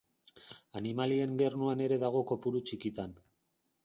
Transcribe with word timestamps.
Animalien 0.79 1.35
gernuan 1.41 1.83
ere 1.89 1.99
dago 2.05 2.23
kopuru 2.31 2.63
txikitan. 2.71 3.15